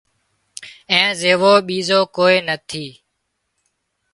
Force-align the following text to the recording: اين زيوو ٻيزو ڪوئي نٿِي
اين 0.91 1.05
زيوو 1.19 1.53
ٻيزو 1.67 1.99
ڪوئي 2.15 2.37
نٿِي 2.47 2.87